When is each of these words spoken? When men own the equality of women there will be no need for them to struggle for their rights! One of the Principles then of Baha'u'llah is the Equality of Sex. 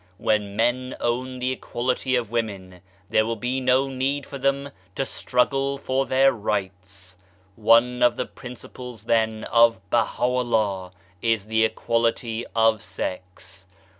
When 0.17 0.55
men 0.55 0.95
own 0.99 1.37
the 1.37 1.51
equality 1.51 2.15
of 2.15 2.31
women 2.31 2.81
there 3.09 3.23
will 3.23 3.35
be 3.35 3.59
no 3.61 3.87
need 3.87 4.25
for 4.25 4.39
them 4.39 4.71
to 4.95 5.05
struggle 5.05 5.77
for 5.77 6.07
their 6.07 6.31
rights! 6.31 7.17
One 7.55 8.01
of 8.01 8.15
the 8.15 8.25
Principles 8.25 9.03
then 9.03 9.43
of 9.43 9.79
Baha'u'llah 9.91 10.91
is 11.21 11.45
the 11.45 11.63
Equality 11.65 12.47
of 12.55 12.81
Sex. 12.81 13.67